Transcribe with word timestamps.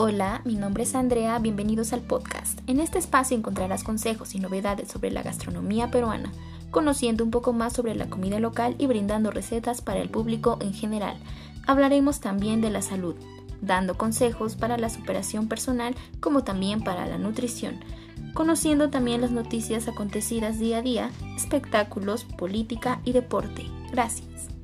Hola, 0.00 0.42
mi 0.44 0.54
nombre 0.54 0.84
es 0.84 0.94
Andrea, 0.94 1.40
bienvenidos 1.40 1.92
al 1.92 2.02
podcast. 2.02 2.60
En 2.68 2.78
este 2.78 3.00
espacio 3.00 3.36
encontrarás 3.36 3.82
consejos 3.82 4.36
y 4.36 4.38
novedades 4.38 4.86
sobre 4.86 5.10
la 5.10 5.24
gastronomía 5.24 5.90
peruana, 5.90 6.30
conociendo 6.70 7.24
un 7.24 7.32
poco 7.32 7.52
más 7.52 7.72
sobre 7.72 7.96
la 7.96 8.08
comida 8.08 8.38
local 8.38 8.76
y 8.78 8.86
brindando 8.86 9.32
recetas 9.32 9.80
para 9.80 9.98
el 10.00 10.08
público 10.08 10.56
en 10.60 10.72
general. 10.72 11.16
Hablaremos 11.66 12.20
también 12.20 12.60
de 12.60 12.70
la 12.70 12.80
salud, 12.80 13.16
dando 13.60 13.98
consejos 13.98 14.54
para 14.54 14.78
la 14.78 14.88
superación 14.88 15.48
personal 15.48 15.96
como 16.20 16.44
también 16.44 16.84
para 16.84 17.04
la 17.06 17.18
nutrición, 17.18 17.80
conociendo 18.34 18.90
también 18.90 19.20
las 19.20 19.32
noticias 19.32 19.88
acontecidas 19.88 20.60
día 20.60 20.78
a 20.78 20.82
día, 20.82 21.10
espectáculos, 21.36 22.22
política 22.22 23.00
y 23.04 23.10
deporte. 23.10 23.64
Gracias. 23.90 24.57